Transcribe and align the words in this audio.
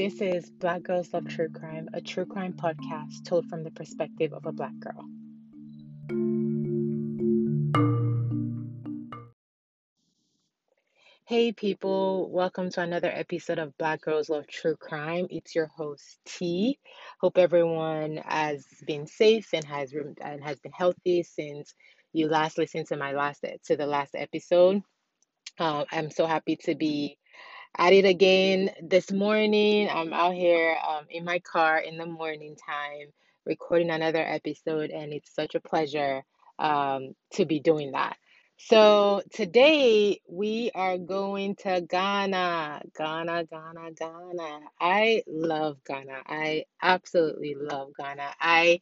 This 0.00 0.22
is 0.22 0.48
Black 0.48 0.82
Girls 0.82 1.12
Love 1.12 1.28
True 1.28 1.50
Crime, 1.50 1.88
a 1.92 2.00
true 2.00 2.24
crime 2.24 2.54
podcast 2.54 3.24
told 3.26 3.46
from 3.50 3.62
the 3.62 3.70
perspective 3.70 4.32
of 4.32 4.46
a 4.46 4.52
black 4.52 4.72
girl. 4.80 5.04
Hey 11.26 11.52
people, 11.52 12.30
welcome 12.30 12.70
to 12.70 12.80
another 12.80 13.10
episode 13.14 13.58
of 13.58 13.76
Black 13.76 14.00
Girls 14.00 14.30
Love 14.30 14.46
True 14.48 14.74
Crime. 14.74 15.26
It's 15.30 15.54
your 15.54 15.66
host 15.66 16.18
T. 16.24 16.78
Hope 17.20 17.38
everyone 17.38 18.16
has 18.24 18.66
been 18.86 19.06
safe 19.06 19.50
and 19.52 19.64
has 19.64 19.92
and 20.20 20.42
has 20.42 20.58
been 20.60 20.72
healthy 20.72 21.22
since 21.22 21.74
you 22.12 22.28
last 22.28 22.58
listened 22.58 22.86
to 22.88 22.96
my 22.96 23.12
last 23.12 23.44
to 23.66 23.76
the 23.76 23.86
last 23.86 24.14
episode. 24.14 24.82
Uh, 25.58 25.84
I'm 25.90 26.10
so 26.10 26.26
happy 26.26 26.56
to 26.64 26.74
be 26.74 27.18
at 27.76 27.92
it 27.92 28.04
again 28.04 28.70
this 28.82 29.12
morning. 29.12 29.88
I'm 29.88 30.12
out 30.12 30.34
here 30.34 30.76
um, 30.88 31.06
in 31.10 31.24
my 31.24 31.38
car 31.40 31.78
in 31.78 31.96
the 31.98 32.06
morning 32.06 32.56
time 32.56 33.08
recording 33.46 33.90
another 33.90 34.24
episode, 34.24 34.90
and 34.90 35.12
it's 35.12 35.34
such 35.34 35.54
a 35.54 35.60
pleasure 35.60 36.22
um, 36.58 37.14
to 37.32 37.44
be 37.44 37.60
doing 37.60 37.92
that. 37.92 38.16
So 38.58 39.22
today 39.32 40.20
we 40.28 40.70
are 40.74 40.98
going 40.98 41.56
to 41.56 41.80
Ghana. 41.80 42.82
Ghana, 42.96 43.44
Ghana, 43.44 43.92
Ghana. 43.98 44.60
I 44.78 45.22
love 45.26 45.78
Ghana. 45.86 46.22
I 46.26 46.64
absolutely 46.82 47.54
love 47.58 47.88
Ghana. 47.98 48.28
I, 48.38 48.80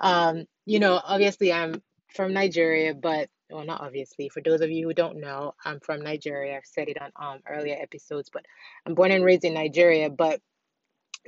um, 0.00 0.46
you 0.66 0.80
know, 0.80 1.00
obviously 1.04 1.52
I'm 1.52 1.80
from 2.14 2.32
Nigeria, 2.32 2.94
but 2.94 3.28
well, 3.50 3.64
not 3.64 3.80
obviously. 3.80 4.28
For 4.28 4.42
those 4.42 4.60
of 4.60 4.70
you 4.70 4.86
who 4.86 4.94
don't 4.94 5.20
know, 5.20 5.54
I'm 5.64 5.80
from 5.80 6.02
Nigeria. 6.02 6.56
I've 6.56 6.66
said 6.66 6.88
it 6.88 6.98
on 7.00 7.12
um 7.16 7.40
earlier 7.48 7.76
episodes, 7.80 8.30
but 8.32 8.44
I'm 8.86 8.94
born 8.94 9.10
and 9.12 9.24
raised 9.24 9.44
in 9.44 9.54
Nigeria. 9.54 10.10
But 10.10 10.40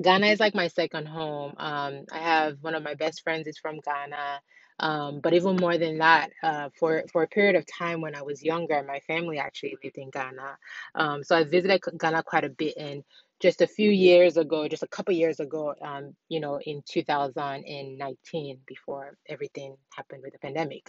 Ghana 0.02 0.26
is 0.28 0.40
like 0.40 0.54
my 0.54 0.68
second 0.68 1.06
home. 1.06 1.54
Um, 1.58 2.04
I 2.12 2.18
have 2.18 2.58
one 2.62 2.74
of 2.74 2.82
my 2.82 2.94
best 2.94 3.22
friends 3.22 3.46
is 3.46 3.58
from 3.58 3.80
Ghana. 3.80 4.40
Um, 4.80 5.20
but 5.20 5.34
even 5.34 5.56
more 5.56 5.78
than 5.78 5.98
that, 5.98 6.30
uh, 6.42 6.70
for 6.78 7.04
for 7.12 7.22
a 7.22 7.28
period 7.28 7.56
of 7.56 7.64
time 7.66 8.00
when 8.00 8.14
I 8.16 8.22
was 8.22 8.42
younger, 8.42 8.82
my 8.82 9.00
family 9.00 9.38
actually 9.38 9.76
lived 9.82 9.98
in 9.98 10.10
Ghana. 10.10 10.58
Um, 10.96 11.22
so 11.22 11.36
I 11.36 11.44
visited 11.44 11.82
Ghana 11.98 12.24
quite 12.24 12.44
a 12.44 12.48
bit, 12.48 12.74
and 12.76 13.04
just 13.42 13.60
a 13.60 13.66
few 13.66 13.90
years 13.90 14.36
ago, 14.36 14.68
just 14.68 14.84
a 14.84 14.88
couple 14.88 15.12
years 15.12 15.40
ago, 15.40 15.74
um, 15.82 16.14
you 16.28 16.38
know, 16.38 16.60
in 16.64 16.80
2019, 16.88 18.58
before 18.66 19.16
everything 19.28 19.76
happened 19.96 20.22
with 20.22 20.32
the 20.32 20.38
pandemic, 20.38 20.88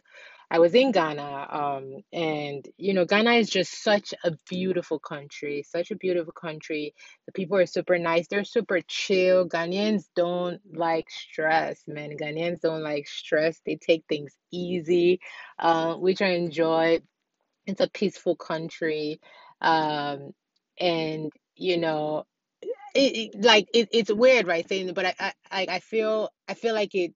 I 0.51 0.59
was 0.59 0.75
in 0.75 0.91
Ghana, 0.91 1.47
um, 1.49 2.03
and 2.13 2.63
you 2.77 2.93
know, 2.93 3.05
Ghana 3.05 3.31
is 3.31 3.49
just 3.49 3.81
such 3.81 4.13
a 4.23 4.33
beautiful 4.47 4.99
country, 4.99 5.65
such 5.67 5.89
a 5.89 5.95
beautiful 5.95 6.31
country. 6.31 6.93
The 7.25 7.31
people 7.31 7.57
are 7.57 7.65
super 7.65 7.97
nice, 7.97 8.27
they're 8.27 8.43
super 8.43 8.81
chill. 8.87 9.49
Ghanaians 9.49 10.03
don't 10.15 10.61
like 10.71 11.09
stress, 11.09 11.81
man. 11.87 12.11
Ghanaians 12.21 12.61
don't 12.61 12.83
like 12.83 13.07
stress, 13.07 13.59
they 13.65 13.77
take 13.77 14.05
things 14.07 14.37
easy, 14.51 15.21
uh, 15.57 15.95
which 15.95 16.21
I 16.21 16.33
enjoy. 16.35 17.01
It's 17.65 17.81
a 17.81 17.89
peaceful 17.89 18.35
country. 18.35 19.19
Um, 19.59 20.33
and 20.79 21.31
you 21.55 21.77
know, 21.77 22.25
it, 22.95 23.35
it 23.35 23.43
like 23.43 23.67
it, 23.73 23.89
it's 23.91 24.11
weird, 24.13 24.47
right? 24.47 24.67
Saying, 24.67 24.93
but 24.93 25.05
I, 25.05 25.15
I 25.19 25.33
I 25.51 25.79
feel 25.79 26.29
I 26.47 26.53
feel 26.55 26.73
like 26.75 26.95
it 26.95 27.13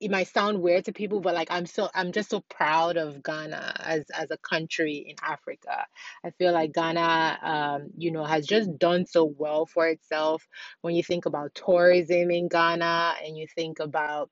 it 0.00 0.10
might 0.10 0.28
sound 0.28 0.60
weird 0.62 0.86
to 0.86 0.92
people, 0.92 1.20
but 1.20 1.34
like 1.34 1.48
I'm 1.50 1.66
so 1.66 1.88
I'm 1.94 2.12
just 2.12 2.30
so 2.30 2.42
proud 2.50 2.96
of 2.98 3.22
Ghana 3.22 3.76
as 3.84 4.04
as 4.14 4.30
a 4.30 4.38
country 4.38 5.06
in 5.08 5.16
Africa. 5.22 5.86
I 6.24 6.30
feel 6.32 6.52
like 6.52 6.74
Ghana, 6.74 7.38
um, 7.42 7.88
you 7.96 8.12
know, 8.12 8.24
has 8.24 8.46
just 8.46 8.78
done 8.78 9.06
so 9.06 9.24
well 9.24 9.66
for 9.66 9.88
itself. 9.88 10.46
When 10.82 10.94
you 10.94 11.02
think 11.02 11.26
about 11.26 11.54
tourism 11.54 12.30
in 12.30 12.48
Ghana, 12.48 13.14
and 13.24 13.36
you 13.38 13.46
think 13.54 13.80
about 13.80 14.30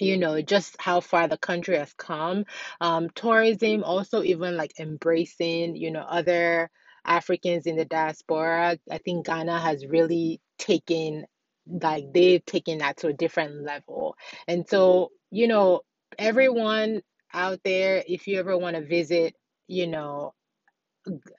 you 0.00 0.18
know 0.18 0.40
just 0.42 0.76
how 0.80 1.00
far 1.00 1.28
the 1.28 1.38
country 1.38 1.78
has 1.78 1.92
come 1.94 2.44
um 2.80 3.10
tourism 3.14 3.84
also 3.84 4.22
even 4.22 4.56
like 4.56 4.72
embracing 4.80 5.76
you 5.76 5.90
know 5.92 6.00
other 6.02 6.70
africans 7.04 7.66
in 7.66 7.76
the 7.76 7.84
diaspora 7.84 8.78
i 8.90 8.98
think 8.98 9.26
ghana 9.26 9.58
has 9.60 9.86
really 9.86 10.40
taken 10.58 11.24
like 11.66 12.12
they've 12.12 12.44
taken 12.44 12.78
that 12.78 12.98
to 12.98 13.08
a 13.08 13.12
different 13.12 13.62
level. 13.62 14.16
And 14.46 14.68
so, 14.68 15.10
you 15.30 15.48
know, 15.48 15.80
everyone 16.18 17.02
out 17.32 17.60
there, 17.64 18.02
if 18.06 18.26
you 18.26 18.38
ever 18.38 18.56
want 18.56 18.76
to 18.76 18.82
visit, 18.82 19.34
you 19.66 19.86
know, 19.86 20.34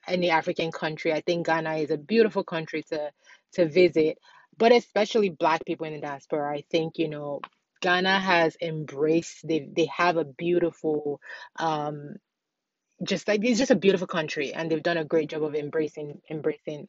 any 0.07 0.29
African 0.29 0.71
country, 0.71 1.13
I 1.13 1.21
think 1.21 1.47
Ghana 1.47 1.75
is 1.77 1.91
a 1.91 1.97
beautiful 1.97 2.43
country 2.43 2.83
to 2.89 3.11
to 3.53 3.67
visit. 3.67 4.17
But 4.57 4.71
especially 4.71 5.29
black 5.29 5.65
people 5.65 5.85
in 5.85 5.93
the 5.93 6.01
diaspora, 6.01 6.51
I 6.51 6.63
think, 6.71 6.97
you 6.97 7.09
know, 7.09 7.41
Ghana 7.81 8.19
has 8.19 8.57
embraced 8.61 9.47
they 9.47 9.67
they 9.75 9.87
have 9.95 10.17
a 10.17 10.25
beautiful 10.25 11.19
um 11.57 12.15
just 13.03 13.27
like 13.27 13.43
it's 13.43 13.59
just 13.59 13.71
a 13.71 13.75
beautiful 13.75 14.07
country 14.07 14.53
and 14.53 14.71
they've 14.71 14.83
done 14.83 14.97
a 14.97 15.05
great 15.05 15.29
job 15.29 15.43
of 15.43 15.55
embracing 15.55 16.21
embracing 16.29 16.87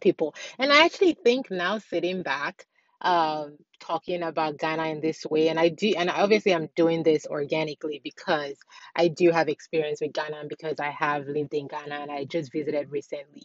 people. 0.00 0.34
And 0.58 0.72
I 0.72 0.84
actually 0.84 1.14
think 1.14 1.50
now 1.50 1.78
sitting 1.78 2.22
back, 2.22 2.66
um, 3.00 3.58
talking 3.80 4.22
about 4.22 4.58
Ghana 4.58 4.86
in 4.86 5.00
this 5.00 5.26
way, 5.26 5.48
and 5.48 5.60
I 5.60 5.68
do, 5.68 5.92
and 5.96 6.08
obviously 6.08 6.54
I'm 6.54 6.68
doing 6.74 7.02
this 7.02 7.26
organically 7.26 8.00
because 8.02 8.56
I 8.96 9.08
do 9.08 9.30
have 9.30 9.48
experience 9.48 10.00
with 10.00 10.14
Ghana 10.14 10.44
because 10.48 10.80
I 10.80 10.90
have 10.90 11.26
lived 11.26 11.52
in 11.52 11.68
Ghana 11.68 11.94
and 11.94 12.10
I 12.10 12.24
just 12.24 12.50
visited 12.50 12.90
recently. 12.90 13.42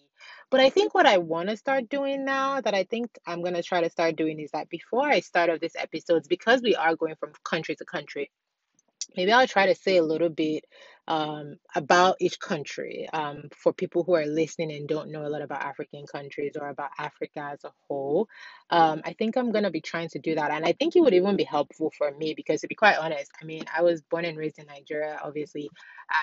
But 0.50 0.62
I 0.62 0.70
think 0.70 0.94
what 0.94 1.06
I 1.06 1.18
want 1.18 1.50
to 1.50 1.58
start 1.58 1.90
doing 1.90 2.26
now 2.26 2.62
that 2.62 2.74
I 2.74 2.84
think 2.84 3.10
I'm 3.26 3.42
going 3.42 3.54
to 3.54 3.64
try 3.64 3.82
to 3.82 3.90
start 3.90 4.16
doing 4.16 4.40
is 4.40 4.52
that 4.52 4.70
before 4.70 5.08
I 5.08 5.20
start 5.20 5.50
of 5.50 5.60
this 5.60 5.76
episodes, 5.76 6.28
because 6.28 6.62
we 6.62 6.76
are 6.76 6.96
going 6.96 7.16
from 7.16 7.34
country 7.44 7.76
to 7.76 7.86
country, 7.86 8.32
maybe 9.16 9.32
I'll 9.32 9.48
try 9.48 9.68
to 9.68 9.76
say 9.76 9.98
a 9.98 10.04
little 10.04 10.30
bit 10.30 10.66
um, 11.08 11.56
about 11.76 12.18
each 12.20 12.40
country 12.40 13.10
um, 13.12 13.50
for 13.56 13.74
people 13.74 14.04
who 14.04 14.14
are 14.14 14.28
listening 14.28 14.72
and 14.72 14.88
don't 14.88 15.12
know 15.12 15.26
a 15.26 15.30
lot 15.30 15.42
about 15.42 15.64
African 15.64 16.06
countries 16.06 16.56
or 16.60 16.70
about 16.70 16.92
Africa 17.00 17.50
as 17.54 17.64
a 17.64 17.72
whole. 17.88 18.28
Um, 18.70 19.02
I 19.04 19.14
think 19.14 19.36
I'm 19.36 19.52
going 19.52 19.64
to 19.64 19.72
be 19.72 19.82
trying 19.82 20.10
to 20.10 20.20
do 20.20 20.36
that. 20.36 20.52
And 20.52 20.64
I 20.64 20.74
think 20.74 20.96
it 20.96 21.02
would 21.02 21.16
even 21.16 21.36
be 21.36 21.44
helpful 21.44 21.92
for 21.98 22.12
me 22.12 22.36
because, 22.36 22.62
to 22.62 22.68
be 22.68 22.76
quite 22.76 22.98
honest, 22.98 23.32
I 23.42 23.46
mean, 23.46 23.64
I 23.76 23.82
was 23.82 24.04
born 24.04 24.26
and 24.26 24.38
raised 24.38 24.60
in 24.60 24.68
Nigeria. 24.68 25.20
Obviously, 25.24 25.70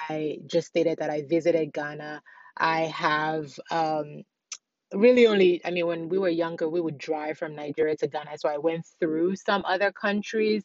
I 0.09 0.39
just 0.47 0.69
stated 0.69 0.99
that 0.99 1.11
I 1.11 1.23
visited 1.23 1.73
Ghana. 1.73 2.23
I 2.57 2.83
have 2.83 3.59
um, 3.73 4.23
really 4.93 5.27
only, 5.27 5.61
I 5.65 5.73
mean, 5.73 5.87
when 5.87 6.09
we 6.09 6.19
were 6.19 6.29
younger, 6.29 6.69
we 6.69 6.81
would 6.81 6.97
drive 6.97 7.39
from 7.39 7.57
Nigeria 7.57 7.97
to 7.97 8.07
Ghana. 8.07 8.39
So 8.39 8.49
I 8.49 8.59
went 8.59 8.87
through 9.01 9.35
some 9.35 9.65
other 9.67 9.91
countries 9.91 10.63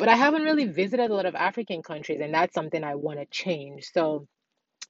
but 0.00 0.08
I 0.08 0.16
haven't 0.16 0.42
really 0.42 0.64
visited 0.64 1.10
a 1.10 1.14
lot 1.14 1.26
of 1.26 1.34
African 1.34 1.82
countries, 1.82 2.20
and 2.22 2.34
that's 2.34 2.54
something 2.54 2.82
I 2.82 2.94
want 2.96 3.20
to 3.20 3.26
change. 3.26 3.90
So 3.92 4.26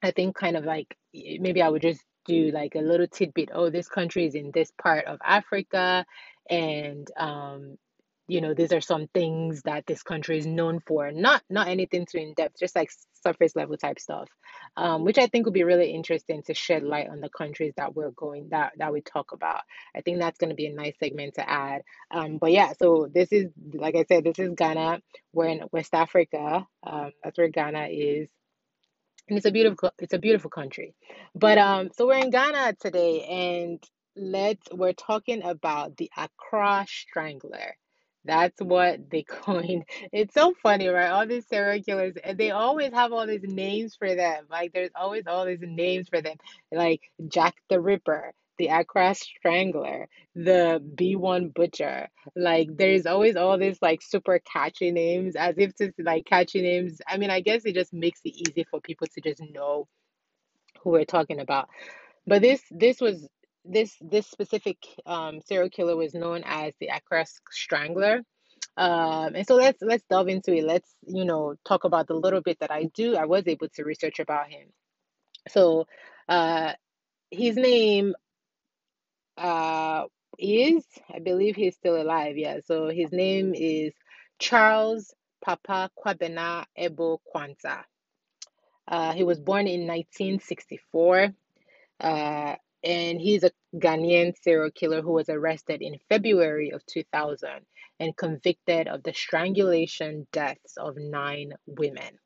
I 0.01 0.11
think 0.11 0.35
kind 0.35 0.57
of 0.57 0.63
like 0.63 0.95
maybe 1.13 1.61
I 1.61 1.69
would 1.69 1.81
just 1.81 2.01
do 2.25 2.49
like 2.51 2.75
a 2.75 2.79
little 2.79 3.07
tidbit. 3.07 3.49
Oh, 3.53 3.69
this 3.69 3.89
country 3.89 4.25
is 4.25 4.35
in 4.35 4.51
this 4.53 4.71
part 4.81 5.05
of 5.05 5.19
Africa, 5.23 6.05
and 6.49 7.07
um, 7.17 7.77
you 8.31 8.39
know, 8.39 8.53
these 8.53 8.71
are 8.71 8.79
some 8.79 9.07
things 9.13 9.61
that 9.63 9.85
this 9.87 10.03
country 10.03 10.37
is 10.37 10.45
known 10.45 10.79
for. 10.87 11.11
Not 11.11 11.43
not 11.49 11.67
anything 11.67 12.05
too 12.05 12.19
in 12.19 12.33
depth, 12.33 12.59
just 12.59 12.77
like 12.77 12.89
surface 13.25 13.57
level 13.57 13.75
type 13.75 13.99
stuff, 13.99 14.29
um, 14.77 15.03
which 15.03 15.17
I 15.17 15.27
think 15.27 15.45
would 15.45 15.53
be 15.53 15.65
really 15.65 15.91
interesting 15.91 16.41
to 16.43 16.53
shed 16.53 16.83
light 16.83 17.09
on 17.09 17.19
the 17.19 17.29
countries 17.29 17.73
that 17.75 17.93
we're 17.93 18.11
going 18.11 18.47
that 18.51 18.71
that 18.77 18.93
we 18.93 19.01
talk 19.01 19.33
about. 19.33 19.63
I 19.93 19.99
think 20.01 20.19
that's 20.19 20.37
going 20.37 20.51
to 20.51 20.55
be 20.55 20.67
a 20.67 20.73
nice 20.73 20.95
segment 20.97 21.35
to 21.35 21.49
add. 21.49 21.81
Um, 22.09 22.37
but 22.37 22.53
yeah, 22.53 22.71
so 22.79 23.09
this 23.13 23.33
is 23.33 23.47
like 23.73 23.95
I 23.97 24.05
said, 24.07 24.23
this 24.23 24.39
is 24.39 24.53
Ghana. 24.55 25.01
We're 25.33 25.49
in 25.49 25.63
West 25.73 25.93
Africa. 25.93 26.65
Um, 26.83 27.11
that's 27.23 27.37
where 27.37 27.49
Ghana 27.49 27.87
is 27.91 28.29
and 29.27 29.37
it's 29.37 29.45
a 29.47 29.51
beautiful 29.51 29.91
it's 29.99 30.13
a 30.13 30.19
beautiful 30.19 30.49
country 30.49 30.95
but 31.35 31.57
um 31.57 31.89
so 31.97 32.07
we're 32.07 32.17
in 32.19 32.29
ghana 32.29 32.75
today 32.79 33.23
and 33.23 33.83
let's 34.15 34.67
we're 34.73 34.93
talking 34.93 35.43
about 35.43 35.97
the 35.97 36.09
accra 36.17 36.85
strangler 36.87 37.75
that's 38.25 38.61
what 38.61 39.09
they 39.09 39.23
coined. 39.29 39.83
It's 40.11 40.33
so 40.33 40.53
funny, 40.61 40.87
right? 40.87 41.09
All 41.09 41.25
these 41.27 41.47
serial 41.47 41.83
killers, 41.83 42.13
and 42.23 42.37
they 42.37 42.51
always 42.51 42.93
have 42.93 43.11
all 43.13 43.25
these 43.27 43.43
names 43.43 43.95
for 43.95 44.13
them. 44.13 44.45
Like 44.49 44.73
there's 44.73 44.91
always 44.95 45.23
all 45.27 45.45
these 45.45 45.61
names 45.61 46.09
for 46.09 46.21
them, 46.21 46.37
like 46.71 47.01
Jack 47.27 47.55
the 47.69 47.79
Ripper, 47.79 48.33
the 48.57 48.67
Accra 48.67 49.15
Strangler, 49.15 50.07
the 50.35 50.81
B1 50.95 51.53
Butcher. 51.53 52.09
Like 52.35 52.69
there's 52.75 53.05
always 53.05 53.35
all 53.35 53.57
these 53.57 53.79
like 53.81 54.01
super 54.01 54.39
catchy 54.39 54.91
names, 54.91 55.35
as 55.35 55.55
if 55.57 55.75
to 55.75 55.91
like 55.99 56.25
catchy 56.25 56.61
names. 56.61 57.01
I 57.07 57.17
mean, 57.17 57.29
I 57.31 57.41
guess 57.41 57.65
it 57.65 57.75
just 57.75 57.93
makes 57.93 58.21
it 58.23 58.35
easy 58.49 58.65
for 58.69 58.79
people 58.81 59.07
to 59.13 59.21
just 59.21 59.41
know 59.51 59.87
who 60.83 60.91
we're 60.91 61.05
talking 61.05 61.39
about. 61.39 61.69
But 62.27 62.41
this 62.41 62.61
this 62.71 63.01
was 63.01 63.27
this 63.65 63.95
this 64.01 64.27
specific 64.27 64.77
um, 65.05 65.39
serial 65.41 65.69
killer 65.69 65.95
was 65.95 66.13
known 66.13 66.43
as 66.45 66.73
the 66.79 66.87
Accra 66.87 67.25
Strangler. 67.51 68.21
Um, 68.77 69.35
and 69.35 69.45
so 69.45 69.55
let's 69.55 69.81
let's 69.81 70.03
delve 70.09 70.29
into 70.29 70.53
it. 70.53 70.63
Let's 70.63 70.89
you 71.05 71.25
know 71.25 71.55
talk 71.65 71.83
about 71.83 72.07
the 72.07 72.13
little 72.13 72.41
bit 72.41 72.59
that 72.59 72.71
I 72.71 72.85
do. 72.93 73.15
I 73.15 73.25
was 73.25 73.47
able 73.47 73.67
to 73.75 73.83
research 73.83 74.19
about 74.19 74.49
him. 74.49 74.67
So 75.49 75.87
uh, 76.29 76.73
his 77.29 77.55
name 77.55 78.13
uh, 79.37 80.05
is, 80.37 80.83
I 81.13 81.19
believe 81.19 81.55
he's 81.55 81.75
still 81.75 82.01
alive. 82.01 82.37
Yeah. 82.37 82.59
So 82.65 82.89
his 82.89 83.11
name 83.11 83.53
is 83.55 83.93
Charles 84.39 85.13
Papa 85.43 85.89
Kwabena 85.97 86.65
Ebo 86.75 87.21
Quansah. 87.33 87.83
Uh, 88.87 89.13
he 89.13 89.23
was 89.23 89.39
born 89.39 89.67
in 89.67 89.87
1964. 89.87 91.29
Uh, 91.99 92.55
and 92.83 93.21
he's 93.21 93.43
a 93.43 93.51
Ghanaian 93.75 94.33
serial 94.41 94.71
killer 94.71 95.01
who 95.01 95.11
was 95.13 95.29
arrested 95.29 95.81
in 95.81 95.99
February 96.09 96.71
of 96.71 96.85
2000 96.87 97.49
and 97.99 98.17
convicted 98.17 98.87
of 98.87 99.03
the 99.03 99.13
strangulation 99.13 100.27
deaths 100.31 100.77
of 100.77 100.97
nine 100.97 101.53
women. 101.67 102.17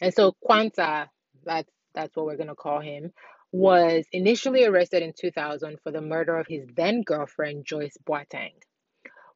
And 0.00 0.14
so 0.14 0.34
Quansah, 0.48 1.08
that's 1.44 1.70
that's 1.94 2.16
what 2.16 2.26
we're 2.26 2.36
gonna 2.36 2.54
call 2.54 2.80
him, 2.80 3.12
was 3.52 4.04
initially 4.12 4.64
arrested 4.64 5.02
in 5.02 5.12
2000 5.18 5.78
for 5.82 5.90
the 5.90 6.00
murder 6.00 6.36
of 6.38 6.46
his 6.46 6.66
then 6.76 7.02
girlfriend 7.02 7.64
Joyce 7.64 7.96
Boateng. 8.06 8.52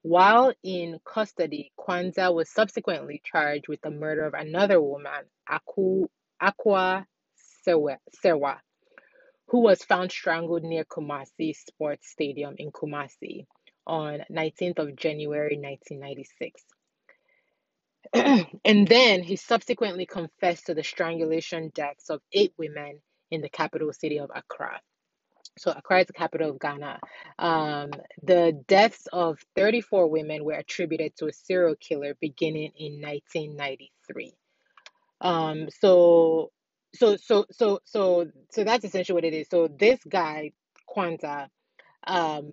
While 0.03 0.53
in 0.62 1.00
custody, 1.05 1.73
Quansah 1.79 2.33
was 2.33 2.50
subsequently 2.50 3.21
charged 3.25 3.69
with 3.69 3.81
the 3.81 3.91
murder 3.91 4.25
of 4.25 4.35
another 4.35 4.81
woman, 4.81 5.25
Aku, 5.49 6.06
Serwa, 6.41 7.97
Serwa 8.25 8.59
who 9.49 9.61
was 9.61 9.83
found 9.83 10.12
strangled 10.12 10.62
near 10.62 10.85
Kumasi 10.85 11.56
Sports 11.56 12.09
Stadium 12.11 12.55
in 12.59 12.71
Kumasi 12.71 13.47
on 13.87 14.21
19th 14.31 14.79
of 14.79 14.97
January 14.97 15.59
1996. 15.59 16.62
and 18.65 18.87
then 18.87 19.23
he 19.23 19.37
subsequently 19.37 20.06
confessed 20.06 20.67
to 20.67 20.75
the 20.75 20.85
strangulation 20.85 21.71
deaths 21.75 22.11
of 22.11 22.21
eight 22.33 22.53
women 22.59 23.00
in 23.31 23.41
the 23.41 23.49
capital 23.49 23.93
city 23.93 24.19
of 24.19 24.31
Accra. 24.35 24.81
So 25.59 25.73
Accra 25.73 26.00
is 26.00 26.06
the 26.06 26.12
capital 26.12 26.50
of 26.50 26.61
Ghana. 26.61 27.00
Um, 27.39 27.91
the 28.23 28.62
deaths 28.69 29.09
of 29.12 29.39
34 29.56 30.09
women 30.09 30.45
were 30.45 30.53
attributed 30.53 31.17
to 31.17 31.27
a 31.27 31.33
serial 31.33 31.75
killer 31.75 32.17
beginning 32.21 32.73
in 32.77 33.00
1993. 33.00 34.35
Um, 35.21 35.69
so 35.81 36.53
so 36.94 37.17
so 37.17 37.46
so 37.50 37.81
so 37.85 38.26
so 38.50 38.64
that's 38.64 38.85
essentially 38.85 39.14
what 39.14 39.25
it 39.25 39.35
is. 39.35 39.49
So 39.50 39.69
this 39.69 40.00
guy, 40.08 40.52
Quansah, 40.94 41.49
um, 42.06 42.52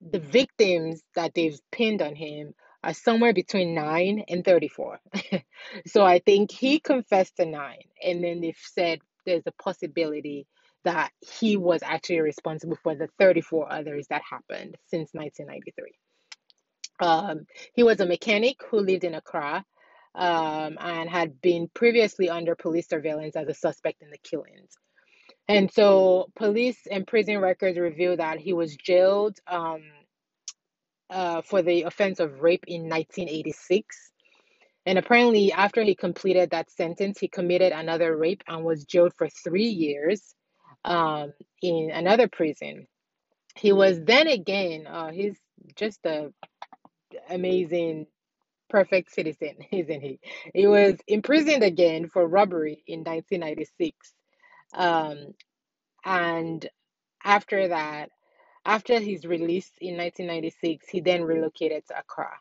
the 0.00 0.18
victims 0.18 1.02
that 1.14 1.34
they've 1.34 1.58
pinned 1.72 2.02
on 2.02 2.14
him 2.14 2.54
are 2.82 2.94
somewhere 2.94 3.34
between 3.34 3.74
nine 3.74 4.24
and 4.28 4.44
34. 4.44 5.00
so 5.86 6.04
I 6.04 6.18
think 6.20 6.50
he 6.50 6.80
confessed 6.80 7.36
to 7.36 7.44
nine, 7.44 7.84
and 8.02 8.24
then 8.24 8.40
they've 8.40 8.56
said 8.74 9.00
there's 9.26 9.46
a 9.46 9.62
possibility 9.62 10.46
that 10.84 11.10
he 11.20 11.58
was 11.58 11.82
actually 11.82 12.20
responsible 12.20 12.78
for 12.82 12.94
the 12.94 13.08
34 13.18 13.70
others 13.70 14.06
that 14.08 14.22
happened 14.28 14.78
since 14.86 15.10
1993. 15.12 15.92
Um, 17.00 17.46
he 17.74 17.82
was 17.82 18.00
a 18.00 18.06
mechanic 18.06 18.56
who 18.70 18.80
lived 18.80 19.04
in 19.04 19.14
Accra 19.14 19.64
um, 20.14 20.78
and 20.80 21.08
had 21.08 21.40
been 21.40 21.68
previously 21.74 22.28
under 22.28 22.54
police 22.54 22.88
surveillance 22.88 23.36
as 23.36 23.48
a 23.48 23.54
suspect 23.54 24.02
in 24.02 24.10
the 24.10 24.18
killings. 24.18 24.70
And 25.48 25.72
so, 25.72 26.30
police 26.36 26.78
and 26.90 27.06
prison 27.06 27.38
records 27.38 27.78
reveal 27.78 28.16
that 28.16 28.38
he 28.38 28.52
was 28.52 28.76
jailed 28.76 29.38
um, 29.46 29.82
uh, 31.08 31.42
for 31.42 31.62
the 31.62 31.82
offense 31.82 32.20
of 32.20 32.40
rape 32.40 32.64
in 32.66 32.82
1986. 32.82 34.12
And 34.86 34.98
apparently, 34.98 35.52
after 35.52 35.82
he 35.82 35.94
completed 35.94 36.50
that 36.50 36.70
sentence, 36.70 37.18
he 37.18 37.28
committed 37.28 37.72
another 37.72 38.16
rape 38.16 38.42
and 38.48 38.64
was 38.64 38.84
jailed 38.84 39.12
for 39.16 39.28
three 39.28 39.68
years 39.68 40.34
um, 40.84 41.32
in 41.62 41.90
another 41.92 42.28
prison. 42.28 42.86
He 43.56 43.72
was 43.72 44.00
then 44.02 44.26
again, 44.28 44.86
uh, 44.86 45.10
he's 45.10 45.36
just 45.76 46.04
a 46.06 46.32
amazing 47.28 48.06
perfect 48.70 49.12
citizen, 49.12 49.56
isn't 49.72 50.00
he? 50.00 50.20
He 50.54 50.66
was 50.66 50.96
imprisoned 51.08 51.62
again 51.62 52.08
for 52.08 52.26
robbery 52.26 52.82
in 52.86 53.00
1996. 53.00 54.14
Um, 54.74 55.34
and 56.04 56.66
after 57.24 57.68
that, 57.68 58.10
after 58.64 59.00
his 59.00 59.26
release 59.26 59.70
in 59.80 59.96
1996, 59.96 60.88
he 60.88 61.00
then 61.00 61.24
relocated 61.24 61.86
to 61.88 61.98
Accra. 61.98 62.32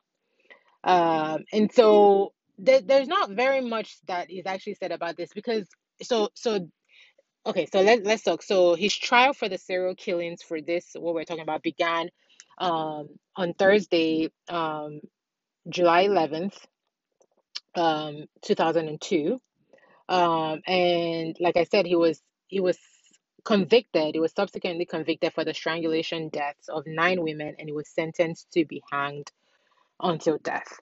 Um, 0.83 1.43
and 1.51 1.71
so 1.71 2.33
there, 2.57 2.81
there's 2.81 3.07
not 3.07 3.31
very 3.31 3.61
much 3.61 3.97
that 4.07 4.31
is 4.31 4.45
actually 4.45 4.75
said 4.75 4.91
about 4.91 5.17
this 5.17 5.31
because 5.33 5.67
so 6.01 6.29
so 6.33 6.67
okay 7.45 7.67
so 7.71 7.81
let, 7.81 8.03
let's 8.05 8.23
talk 8.23 8.43
so 8.43 8.75
his 8.75 8.95
trial 8.95 9.33
for 9.33 9.49
the 9.49 9.57
serial 9.57 9.95
killings 9.95 10.41
for 10.41 10.61
this 10.61 10.91
what 10.97 11.13
we're 11.13 11.23
talking 11.25 11.43
about 11.43 11.63
began 11.63 12.09
um, 12.59 13.09
on 13.35 13.53
thursday 13.53 14.29
um, 14.49 14.99
July 15.69 16.07
11th, 16.07 16.55
um, 17.75 18.25
2002. 18.43 19.41
Um, 20.09 20.61
and 20.67 21.37
like 21.39 21.57
I 21.57 21.65
said, 21.65 21.85
he 21.85 21.95
was 21.95 22.21
he 22.47 22.59
was 22.59 22.77
convicted. 23.45 24.15
He 24.15 24.19
was 24.19 24.33
subsequently 24.33 24.85
convicted 24.85 25.33
for 25.33 25.45
the 25.45 25.53
strangulation 25.53 26.29
deaths 26.29 26.69
of 26.69 26.85
nine 26.87 27.21
women, 27.23 27.55
and 27.59 27.69
he 27.69 27.73
was 27.73 27.89
sentenced 27.89 28.51
to 28.53 28.65
be 28.65 28.81
hanged 28.91 29.31
until 30.01 30.37
death. 30.39 30.79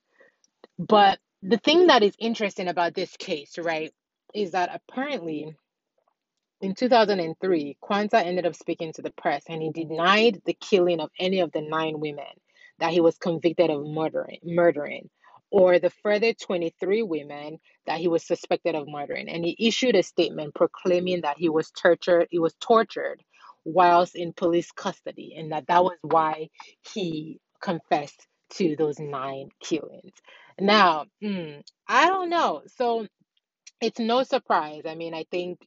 But 0.79 1.19
the 1.43 1.57
thing 1.57 1.87
that 1.87 2.03
is 2.03 2.15
interesting 2.19 2.67
about 2.67 2.93
this 2.93 3.15
case, 3.17 3.57
right, 3.57 3.93
is 4.33 4.51
that 4.51 4.69
apparently 4.73 5.55
in 6.61 6.73
2003, 6.73 7.77
Quansah 7.83 8.25
ended 8.25 8.45
up 8.45 8.55
speaking 8.55 8.93
to 8.93 9.01
the 9.01 9.11
press 9.11 9.43
and 9.47 9.61
he 9.61 9.71
denied 9.71 10.41
the 10.45 10.53
killing 10.53 10.99
of 10.99 11.11
any 11.19 11.41
of 11.41 11.51
the 11.51 11.61
nine 11.61 11.99
women 11.99 12.25
that 12.79 12.91
he 12.93 13.01
was 13.01 13.17
convicted 13.17 13.69
of 13.69 13.85
murdering, 13.85 14.39
murdering 14.43 15.09
or 15.51 15.79
the 15.79 15.89
further 16.03 16.33
23 16.33 17.03
women 17.03 17.57
that 17.85 17.99
he 17.99 18.07
was 18.07 18.25
suspected 18.25 18.75
of 18.75 18.87
murdering. 18.87 19.29
And 19.29 19.45
he 19.45 19.55
issued 19.59 19.95
a 19.95 20.03
statement 20.03 20.55
proclaiming 20.55 21.21
that 21.21 21.37
he 21.37 21.49
was 21.49 21.71
tortured 21.71 22.27
he 22.31 22.39
was 22.39 22.53
tortured 22.59 23.21
whilst 23.65 24.15
in 24.15 24.33
police 24.33 24.71
custody 24.71 25.35
and 25.37 25.51
that 25.51 25.67
that 25.67 25.83
was 25.83 25.97
why 26.01 26.49
he 26.93 27.39
confessed 27.61 28.27
to 28.51 28.75
those 28.77 28.99
nine 28.99 29.49
killings. 29.61 30.13
Now 30.59 31.05
mm, 31.23 31.61
i 31.87 32.07
don't 32.07 32.29
know. 32.29 32.63
So 32.77 33.07
it's 33.81 33.99
no 33.99 34.23
surprise. 34.23 34.83
I 34.87 34.95
mean 34.95 35.13
i 35.13 35.25
think 35.31 35.59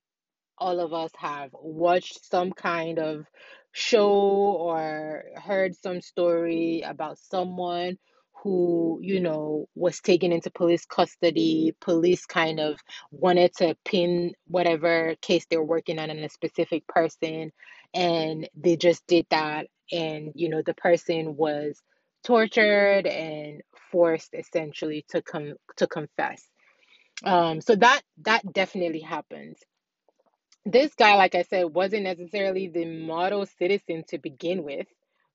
all 0.60 0.80
of 0.80 0.92
us 0.92 1.10
have 1.16 1.50
watched 1.54 2.24
some 2.24 2.52
kind 2.52 2.98
of 2.98 3.24
show 3.72 4.10
or 4.10 5.24
heard 5.36 5.74
some 5.74 6.00
story 6.00 6.82
about 6.86 7.18
someone 7.18 7.96
who, 8.42 8.98
you 9.02 9.20
know, 9.20 9.66
was 9.74 10.00
taken 10.00 10.32
into 10.32 10.50
police 10.50 10.84
custody. 10.86 11.74
Police 11.80 12.26
kind 12.26 12.60
of 12.60 12.78
wanted 13.10 13.54
to 13.56 13.76
pin 13.84 14.32
whatever 14.46 15.14
case 15.20 15.46
they're 15.50 15.62
working 15.62 15.98
on 15.98 16.10
on 16.10 16.18
a 16.18 16.28
specific 16.28 16.86
person, 16.86 17.52
and 17.94 18.48
they 18.56 18.76
just 18.76 19.06
did 19.06 19.26
that. 19.30 19.66
And, 19.92 20.32
you 20.34 20.48
know, 20.48 20.62
the 20.62 20.74
person 20.74 21.36
was 21.36 21.82
tortured 22.24 23.06
and 23.06 23.60
forced 23.90 24.34
essentially 24.34 25.04
to 25.10 25.22
come 25.22 25.54
to 25.76 25.86
confess. 25.86 26.42
Um, 27.24 27.60
so 27.60 27.76
that 27.76 28.00
that 28.24 28.40
definitely 28.52 29.00
happens 29.00 29.58
this 30.64 30.94
guy, 30.94 31.14
like 31.16 31.34
I 31.34 31.42
said, 31.42 31.64
wasn't 31.64 32.04
necessarily 32.04 32.68
the 32.68 32.84
model 32.84 33.46
citizen 33.46 34.04
to 34.08 34.18
begin 34.18 34.62
with, 34.62 34.86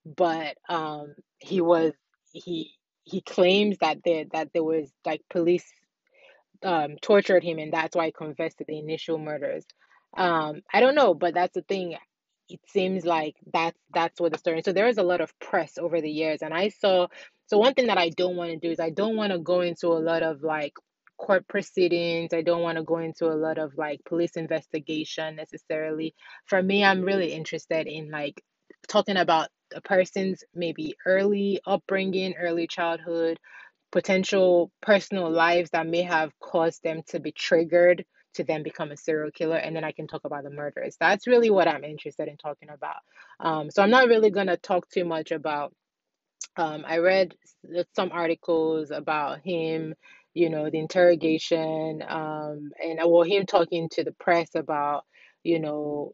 but 0.05 0.57
um, 0.69 1.15
he 1.39 1.61
was 1.61 1.93
he 2.31 2.71
he 3.03 3.21
claims 3.21 3.77
that 3.79 3.99
there 4.03 4.25
that 4.33 4.49
there 4.53 4.63
was 4.63 4.91
like 5.05 5.21
police 5.29 5.65
um, 6.63 6.97
tortured 7.01 7.43
him, 7.43 7.59
and 7.59 7.73
that's 7.73 7.95
why 7.95 8.07
he 8.07 8.11
confessed 8.11 8.59
to 8.59 8.65
the 8.67 8.77
initial 8.77 9.17
murders. 9.17 9.65
Um, 10.15 10.61
I 10.73 10.79
don't 10.79 10.95
know, 10.95 11.13
but 11.13 11.33
that's 11.33 11.53
the 11.53 11.61
thing. 11.63 11.95
It 12.47 12.59
seems 12.67 13.05
like 13.05 13.35
that's 13.51 13.79
that's 13.93 14.19
what 14.21 14.31
the 14.31 14.37
story. 14.37 14.61
So 14.63 14.73
there 14.73 14.87
is 14.87 14.97
a 14.97 15.03
lot 15.03 15.21
of 15.21 15.37
press 15.39 15.77
over 15.77 16.01
the 16.01 16.09
years, 16.09 16.41
and 16.41 16.53
I 16.53 16.69
saw. 16.69 17.07
So 17.47 17.57
one 17.59 17.73
thing 17.73 17.87
that 17.87 17.97
I 17.97 18.09
don't 18.09 18.35
want 18.35 18.51
to 18.51 18.57
do 18.57 18.71
is 18.71 18.79
I 18.79 18.89
don't 18.89 19.15
want 19.15 19.31
to 19.31 19.39
go 19.39 19.61
into 19.61 19.87
a 19.87 20.01
lot 20.01 20.23
of 20.23 20.43
like 20.43 20.73
court 21.17 21.47
proceedings. 21.47 22.33
I 22.33 22.41
don't 22.41 22.61
want 22.63 22.77
to 22.77 22.83
go 22.83 22.99
into 22.99 23.27
a 23.27 23.35
lot 23.35 23.57
of 23.59 23.73
like 23.77 24.01
police 24.05 24.37
investigation 24.37 25.35
necessarily. 25.37 26.15
For 26.47 26.61
me, 26.61 26.83
I'm 26.85 27.01
really 27.03 27.33
interested 27.33 27.87
in 27.87 28.11
like 28.11 28.41
talking 28.87 29.17
about 29.17 29.49
a 29.75 29.81
person's 29.81 30.43
maybe 30.55 30.95
early 31.05 31.61
upbringing, 31.67 32.35
early 32.39 32.67
childhood, 32.67 33.37
potential 33.91 34.71
personal 34.83 35.31
lives 35.31 35.71
that 35.71 35.87
may 35.87 36.03
have 36.03 36.31
caused 36.41 36.83
them 36.83 37.03
to 37.09 37.21
be 37.21 37.33
triggered 37.33 38.05
to 38.35 38.45
then 38.45 38.63
become 38.63 38.91
a 38.91 38.97
serial 38.97 39.31
killer 39.31 39.57
and 39.57 39.75
then 39.75 39.83
i 39.85 39.93
can 39.93 40.07
talk 40.07 40.21
about 40.25 40.45
the 40.45 40.51
murders 40.51 40.97
that's 41.01 41.27
really 41.27 41.49
what 41.49 41.67
i'm 41.67 41.83
interested 41.85 42.29
in 42.29 42.37
talking 42.37 42.69
about 42.69 42.97
um, 43.41 43.71
so 43.71 43.83
i'm 43.83 43.91
not 43.91 44.09
really 44.09 44.31
going 44.31 44.47
to 44.47 44.57
talk 44.59 44.89
too 44.91 45.05
much 45.05 45.31
about 45.31 45.73
um, 46.57 46.83
i 46.87 46.99
read 46.99 47.35
some 47.95 48.11
articles 48.11 48.91
about 48.91 49.39
him 49.41 49.95
you 50.35 50.51
know, 50.51 50.69
the 50.69 50.79
interrogation, 50.79 52.03
um, 52.07 52.71
and 52.83 52.99
well, 53.07 53.23
him 53.23 53.47
talking 53.47 53.89
to 53.93 54.05
the 54.05 54.13
press 54.13 54.55
about 54.55 55.05
you 55.45 55.59
know, 55.59 56.13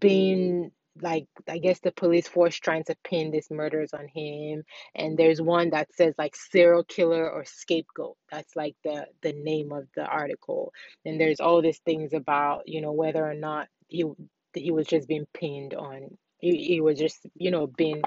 being 0.00 0.72
like 1.02 1.28
I 1.48 1.58
guess 1.58 1.80
the 1.80 1.92
police 1.92 2.28
force 2.28 2.56
trying 2.56 2.84
to 2.84 2.96
pin 3.04 3.30
these 3.30 3.50
murders 3.50 3.92
on 3.94 4.08
him 4.08 4.64
and 4.94 5.18
there's 5.18 5.42
one 5.42 5.70
that 5.70 5.94
says 5.94 6.14
like 6.18 6.36
serial 6.36 6.84
killer 6.84 7.30
or 7.30 7.44
scapegoat. 7.44 8.16
That's 8.32 8.56
like 8.56 8.76
the 8.84 9.06
the 9.22 9.34
name 9.34 9.72
of 9.72 9.88
the 9.96 10.06
article. 10.06 10.72
And 11.04 11.20
there's 11.20 11.40
all 11.40 11.62
these 11.62 11.80
things 11.86 12.14
about 12.14 12.68
you 12.68 12.80
know 12.80 12.92
whether 12.92 13.24
or 13.24 13.34
not 13.34 13.68
he 13.88 14.04
he 14.54 14.70
was 14.72 14.86
just 14.88 15.08
being 15.08 15.26
pinned 15.34 15.74
on 15.74 16.16
he, 16.38 16.64
he 16.64 16.80
was 16.80 16.98
just 16.98 17.26
you 17.36 17.50
know 17.50 17.66
being 17.66 18.02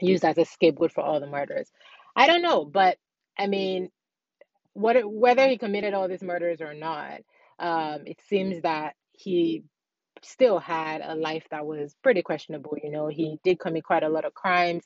used 0.00 0.24
as 0.24 0.38
a 0.38 0.44
scapegoat 0.44 0.92
for 0.92 1.02
all 1.02 1.20
the 1.20 1.26
murders. 1.26 1.70
I 2.16 2.26
don't 2.26 2.42
know 2.42 2.66
but 2.66 2.98
I 3.38 3.46
mean 3.46 3.90
what 4.74 4.96
whether 5.04 5.48
he 5.48 5.58
committed 5.58 5.94
all 5.94 6.08
these 6.08 6.22
murders 6.22 6.60
or 6.60 6.74
not 6.74 7.20
um 7.58 8.02
it 8.06 8.18
seems 8.28 8.62
that 8.62 8.94
he 9.12 9.62
still 10.24 10.58
had 10.58 11.00
a 11.02 11.14
life 11.14 11.44
that 11.50 11.66
was 11.66 11.94
pretty 12.02 12.22
questionable. 12.22 12.76
You 12.82 12.90
know, 12.90 13.08
he 13.08 13.38
did 13.44 13.58
commit 13.60 13.84
quite 13.84 14.02
a 14.02 14.08
lot 14.08 14.24
of 14.24 14.34
crimes. 14.34 14.84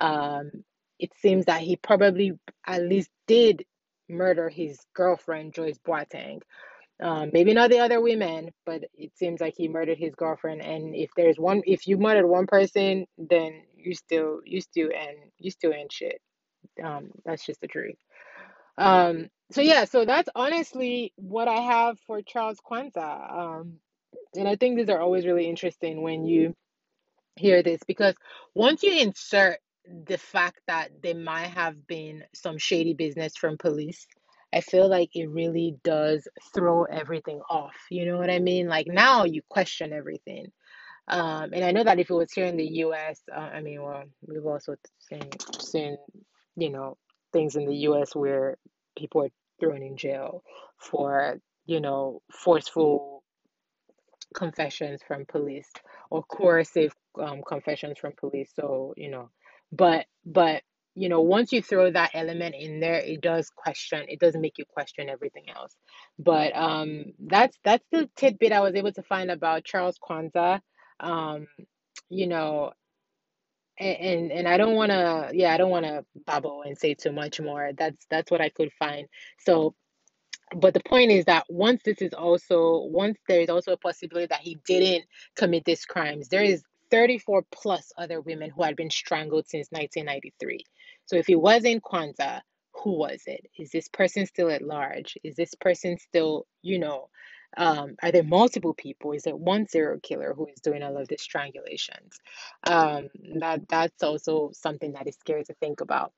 Um, 0.00 0.50
it 0.98 1.10
seems 1.20 1.46
that 1.46 1.60
he 1.62 1.76
probably 1.76 2.32
at 2.66 2.82
least 2.82 3.10
did 3.26 3.64
murder 4.08 4.48
his 4.48 4.78
girlfriend, 4.94 5.54
Joyce 5.54 5.78
Boateng. 5.86 6.40
Um, 7.00 7.30
maybe 7.32 7.54
not 7.54 7.70
the 7.70 7.78
other 7.78 8.00
women, 8.00 8.50
but 8.66 8.82
it 8.94 9.16
seems 9.16 9.40
like 9.40 9.54
he 9.56 9.68
murdered 9.68 9.98
his 9.98 10.14
girlfriend. 10.16 10.62
And 10.62 10.96
if 10.96 11.10
there's 11.16 11.38
one, 11.38 11.62
if 11.64 11.86
you 11.86 11.96
murdered 11.96 12.26
one 12.26 12.46
person, 12.46 13.06
then 13.16 13.62
you 13.76 13.94
still, 13.94 14.40
you 14.44 14.60
still, 14.60 14.88
and 14.88 15.16
you 15.38 15.50
still 15.50 15.72
ain't 15.72 15.92
shit. 15.92 16.20
Um, 16.82 17.10
that's 17.24 17.46
just 17.46 17.60
the 17.60 17.68
truth. 17.68 17.96
Um, 18.78 19.28
so 19.50 19.60
yeah, 19.60 19.84
so 19.84 20.04
that's 20.04 20.28
honestly 20.34 21.12
what 21.16 21.48
I 21.48 21.60
have 21.60 21.98
for 22.06 22.22
Charles 22.22 22.58
Quansah. 22.60 23.32
Um, 23.38 23.74
and 24.34 24.46
I 24.46 24.56
think 24.56 24.76
these 24.76 24.88
are 24.88 25.00
always 25.00 25.26
really 25.26 25.48
interesting 25.48 26.02
when 26.02 26.24
you 26.24 26.54
hear 27.36 27.62
this 27.62 27.80
because 27.86 28.14
once 28.54 28.82
you 28.82 28.92
insert 29.00 29.58
the 30.06 30.18
fact 30.18 30.60
that 30.68 30.90
there 31.02 31.14
might 31.14 31.48
have 31.48 31.86
been 31.86 32.24
some 32.34 32.58
shady 32.58 32.94
business 32.94 33.36
from 33.36 33.58
police, 33.58 34.06
I 34.52 34.60
feel 34.60 34.88
like 34.88 35.10
it 35.14 35.28
really 35.28 35.76
does 35.82 36.28
throw 36.54 36.84
everything 36.84 37.40
off. 37.50 37.76
You 37.90 38.06
know 38.06 38.18
what 38.18 38.30
I 38.30 38.38
mean? 38.38 38.68
Like 38.68 38.86
now 38.86 39.24
you 39.24 39.42
question 39.48 39.92
everything. 39.92 40.46
Um, 41.08 41.52
and 41.54 41.64
I 41.64 41.70
know 41.70 41.84
that 41.84 41.98
if 41.98 42.10
it 42.10 42.14
was 42.14 42.32
here 42.32 42.44
in 42.44 42.56
the 42.56 42.68
US, 42.84 43.20
uh, 43.34 43.38
I 43.38 43.60
mean, 43.62 43.82
well, 43.82 44.04
we've 44.26 44.44
also 44.44 44.76
seen, 44.98 45.28
seen, 45.58 45.96
you 46.56 46.70
know, 46.70 46.98
things 47.32 47.56
in 47.56 47.66
the 47.66 47.76
US 47.88 48.14
where 48.14 48.56
people 48.96 49.22
are 49.22 49.30
thrown 49.60 49.82
in 49.82 49.96
jail 49.96 50.42
for, 50.78 51.38
you 51.66 51.80
know, 51.80 52.22
forceful 52.32 53.22
confessions 54.34 55.00
from 55.06 55.24
police 55.26 55.70
or 56.10 56.22
coercive 56.24 56.92
um, 57.20 57.42
confessions 57.46 57.98
from 57.98 58.12
police. 58.18 58.50
So, 58.54 58.94
you 58.96 59.10
know, 59.10 59.30
but, 59.72 60.06
but, 60.24 60.62
you 60.94 61.08
know, 61.08 61.20
once 61.20 61.52
you 61.52 61.62
throw 61.62 61.90
that 61.92 62.10
element 62.14 62.56
in 62.58 62.80
there, 62.80 62.98
it 62.98 63.20
does 63.20 63.50
question, 63.54 64.04
it 64.08 64.18
does 64.18 64.36
make 64.36 64.58
you 64.58 64.64
question 64.68 65.08
everything 65.08 65.44
else. 65.54 65.76
But 66.18 66.56
um, 66.56 67.04
that's 67.20 67.56
that's 67.62 67.84
the 67.92 68.10
tidbit 68.16 68.50
I 68.50 68.60
was 68.60 68.74
able 68.74 68.92
to 68.92 69.02
find 69.04 69.30
about 69.30 69.64
Charles 69.64 69.96
Quansah. 69.98 70.60
Um, 70.98 71.46
you 72.10 72.26
know, 72.26 72.72
and 73.78 74.32
and, 74.32 74.48
I 74.48 74.56
don't 74.56 74.74
want 74.74 74.90
to, 74.90 75.30
yeah, 75.32 75.52
I 75.52 75.56
don't 75.56 75.70
want 75.70 75.86
to 75.86 76.04
babble 76.26 76.62
and 76.62 76.76
say 76.76 76.94
too 76.94 77.12
much 77.12 77.40
more. 77.40 77.70
That's 77.76 78.06
that's 78.10 78.30
what 78.30 78.40
I 78.40 78.48
could 78.48 78.70
find. 78.78 79.06
So 79.40 79.74
but 80.56 80.74
the 80.74 80.80
point 80.80 81.10
is 81.10 81.24
that 81.26 81.44
once 81.48 81.82
this 81.84 82.00
is 82.00 82.12
also 82.12 82.86
once 82.90 83.18
there 83.28 83.40
is 83.40 83.48
also 83.48 83.72
a 83.72 83.76
possibility 83.76 84.26
that 84.26 84.40
he 84.40 84.58
didn't 84.66 85.04
commit 85.36 85.64
these 85.64 85.84
crimes 85.84 86.28
there 86.28 86.42
is 86.42 86.62
34 86.90 87.44
plus 87.52 87.92
other 87.98 88.20
women 88.20 88.50
who 88.50 88.62
had 88.62 88.76
been 88.76 88.90
strangled 88.90 89.46
since 89.46 89.68
1993 89.70 90.64
so 91.06 91.16
if 91.16 91.28
it 91.28 91.36
wasn't 91.36 91.82
quansah 91.82 92.40
who 92.72 92.96
was 92.96 93.22
it 93.26 93.46
is 93.58 93.70
this 93.70 93.88
person 93.88 94.24
still 94.26 94.50
at 94.50 94.62
large 94.62 95.18
is 95.22 95.36
this 95.36 95.54
person 95.60 95.98
still 95.98 96.46
you 96.62 96.78
know 96.78 97.08
um, 97.56 97.96
are 98.02 98.12
there 98.12 98.22
multiple 98.22 98.74
people 98.74 99.12
is 99.12 99.26
it 99.26 99.38
one 99.38 99.66
serial 99.66 100.00
killer 100.00 100.34
who 100.34 100.46
is 100.46 100.60
doing 100.60 100.82
all 100.82 100.96
of 100.96 101.08
these 101.08 101.26
strangulations 101.26 102.18
um, 102.64 103.08
that 103.40 103.66
that's 103.68 104.02
also 104.02 104.50
something 104.52 104.92
that 104.92 105.08
is 105.08 105.16
scary 105.16 105.44
to 105.44 105.54
think 105.54 105.80
about 105.80 106.12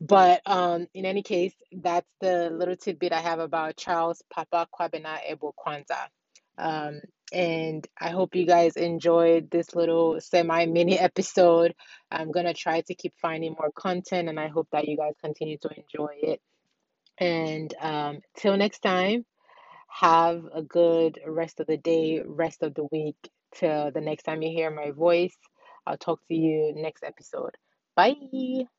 but 0.00 0.42
um, 0.44 0.86
in 0.94 1.04
any 1.06 1.22
case, 1.22 1.54
that's 1.72 2.08
the 2.20 2.50
little 2.50 2.76
tidbit 2.76 3.12
I 3.12 3.20
have 3.20 3.38
about 3.38 3.76
Charles 3.76 4.22
Papa 4.30 4.68
Kwabena 4.72 5.18
Ebo 5.26 5.54
Quansah. 5.58 6.08
Um, 6.58 7.00
and 7.32 7.86
I 7.98 8.10
hope 8.10 8.34
you 8.34 8.46
guys 8.46 8.76
enjoyed 8.76 9.50
this 9.50 9.74
little 9.74 10.20
semi 10.20 10.66
mini 10.66 10.98
episode. 10.98 11.74
I'm 12.10 12.30
gonna 12.30 12.54
try 12.54 12.82
to 12.82 12.94
keep 12.94 13.14
finding 13.20 13.56
more 13.58 13.72
content, 13.74 14.28
and 14.28 14.38
I 14.38 14.48
hope 14.48 14.68
that 14.72 14.86
you 14.86 14.96
guys 14.96 15.14
continue 15.22 15.58
to 15.58 15.70
enjoy 15.70 16.14
it. 16.22 16.40
And 17.18 17.74
um, 17.80 18.20
till 18.36 18.56
next 18.56 18.80
time, 18.80 19.24
have 20.00 20.44
a 20.54 20.62
good 20.62 21.20
rest 21.26 21.60
of 21.60 21.66
the 21.66 21.76
day, 21.76 22.22
rest 22.24 22.62
of 22.62 22.74
the 22.74 22.84
week. 22.92 23.16
Till 23.54 23.90
the 23.90 24.00
next 24.00 24.24
time 24.24 24.42
you 24.42 24.50
hear 24.50 24.70
my 24.70 24.90
voice, 24.90 25.36
I'll 25.86 25.96
talk 25.98 26.20
to 26.28 26.34
you 26.34 26.72
next 26.76 27.04
episode. 27.04 27.56
Bye. 27.96 28.75